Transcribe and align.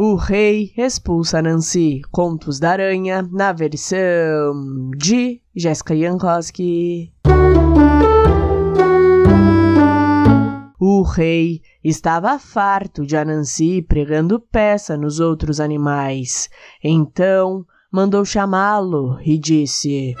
O 0.00 0.14
Rei 0.14 0.72
expulsa 0.76 1.42
Nancy. 1.42 2.02
Contos 2.12 2.60
da 2.60 2.70
Aranha 2.70 3.28
na 3.32 3.52
versão 3.52 4.92
de 4.96 5.42
Jessica 5.56 5.96
Jankowski. 5.96 7.12
O 10.78 11.02
rei 11.02 11.62
estava 11.82 12.38
farto 12.38 13.04
de 13.04 13.16
Anansi 13.16 13.82
pregando 13.82 14.38
peça 14.38 14.96
nos 14.96 15.18
outros 15.18 15.58
animais. 15.58 16.48
Então 16.80 17.66
mandou 17.90 18.24
chamá-lo 18.24 19.18
e 19.20 19.36
disse: 19.36 20.14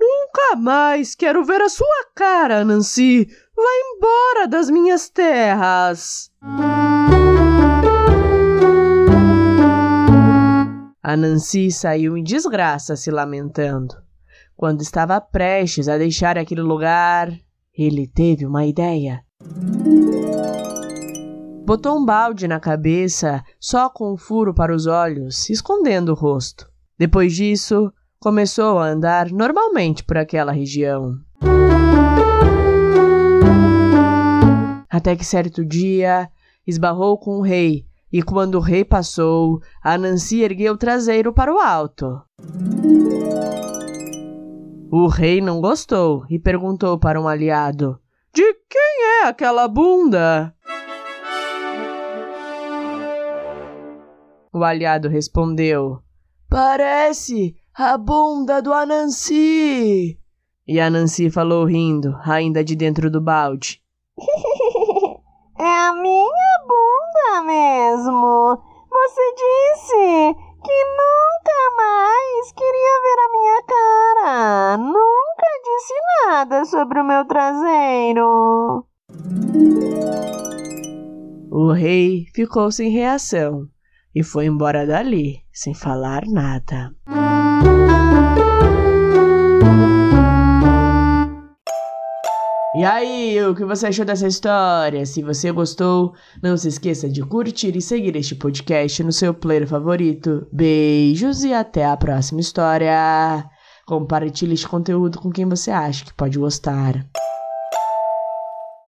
Nunca 0.00 0.56
mais 0.56 1.14
quero 1.14 1.44
ver 1.44 1.62
a 1.62 1.68
sua 1.68 2.10
cara, 2.16 2.64
Nancy. 2.64 3.28
Vá 3.56 3.70
embora 3.94 4.46
das 4.46 4.68
minhas 4.68 5.08
terras. 5.08 6.30
A 11.02 11.16
Nancy 11.16 11.70
saiu 11.70 12.16
em 12.16 12.22
desgraça, 12.22 12.96
se 12.96 13.10
lamentando. 13.10 13.94
Quando 14.54 14.82
estava 14.82 15.20
prestes 15.20 15.88
a 15.88 15.96
deixar 15.96 16.36
aquele 16.36 16.60
lugar, 16.60 17.32
ele 17.72 18.06
teve 18.06 18.44
uma 18.44 18.66
ideia. 18.66 19.24
Botou 21.64 21.98
um 21.98 22.04
balde 22.04 22.46
na 22.46 22.60
cabeça, 22.60 23.42
só 23.58 23.88
com 23.88 24.12
um 24.12 24.16
furo 24.16 24.54
para 24.54 24.74
os 24.74 24.86
olhos, 24.86 25.48
escondendo 25.48 26.12
o 26.12 26.14
rosto. 26.14 26.70
Depois 26.98 27.34
disso, 27.34 27.92
começou 28.18 28.78
a 28.78 28.88
andar 28.88 29.30
normalmente 29.30 30.04
por 30.04 30.16
aquela 30.16 30.52
região. 30.52 31.25
Até 35.06 35.14
que 35.14 35.24
certo 35.24 35.64
dia 35.64 36.28
esbarrou 36.66 37.16
com 37.16 37.38
o 37.38 37.40
rei, 37.40 37.86
e 38.12 38.24
quando 38.24 38.56
o 38.56 38.60
rei 38.60 38.84
passou, 38.84 39.62
a 39.80 39.96
Nancy 39.96 40.42
ergueu 40.42 40.74
o 40.74 40.76
traseiro 40.76 41.32
para 41.32 41.54
o 41.54 41.60
alto. 41.60 42.20
O 44.90 45.06
rei 45.06 45.40
não 45.40 45.60
gostou 45.60 46.24
e 46.28 46.40
perguntou 46.40 46.98
para 46.98 47.20
um 47.20 47.28
aliado: 47.28 48.00
De 48.34 48.52
quem 48.68 49.22
é 49.22 49.28
aquela 49.28 49.68
bunda? 49.68 50.52
O 54.52 54.64
aliado 54.64 55.08
respondeu: 55.08 56.00
Parece 56.48 57.54
a 57.72 57.96
bunda 57.96 58.60
do 58.60 58.72
Anansi. 58.72 60.18
E 60.66 60.80
Anansi 60.80 61.30
falou 61.30 61.64
rindo, 61.64 62.18
ainda 62.24 62.64
de 62.64 62.74
dentro 62.74 63.08
do 63.08 63.20
balde: 63.20 63.80
É 65.58 65.64
a 65.64 65.94
minha 65.94 66.58
bunda 66.68 67.42
mesmo. 67.44 68.62
Você 68.90 69.34
disse 69.34 70.34
que 70.62 70.84
nunca 70.84 71.58
mais 71.76 72.52
queria 72.52 73.00
ver 73.02 73.18
a 73.18 73.32
minha 73.32 73.62
cara. 73.62 74.76
Nunca 74.76 75.46
disse 75.64 75.94
nada 76.26 76.64
sobre 76.64 77.00
o 77.00 77.04
meu 77.04 77.24
traseiro. 77.26 78.86
O 81.50 81.72
rei 81.72 82.26
ficou 82.34 82.70
sem 82.70 82.90
reação 82.90 83.66
e 84.14 84.22
foi 84.22 84.46
embora 84.46 84.86
dali, 84.86 85.40
sem 85.52 85.74
falar 85.74 86.22
nada. 86.26 86.94
Aí, 92.86 93.42
o 93.42 93.54
que 93.54 93.64
você 93.64 93.86
achou 93.86 94.04
dessa 94.04 94.26
história? 94.26 95.04
Se 95.04 95.22
você 95.22 95.50
gostou, 95.50 96.14
não 96.42 96.56
se 96.56 96.68
esqueça 96.68 97.08
de 97.08 97.22
curtir 97.22 97.76
e 97.76 97.82
seguir 97.82 98.16
este 98.16 98.34
podcast 98.34 99.02
no 99.02 99.12
seu 99.12 99.34
player 99.34 99.66
favorito. 99.66 100.46
Beijos 100.52 101.42
e 101.44 101.52
até 101.52 101.84
a 101.84 101.96
próxima 101.96 102.40
história. 102.40 103.44
Compartilhe 103.86 104.54
este 104.54 104.68
conteúdo 104.68 105.18
com 105.20 105.30
quem 105.30 105.46
você 105.46 105.70
acha 105.70 106.04
que 106.04 106.14
pode 106.14 106.38
gostar. 106.38 107.06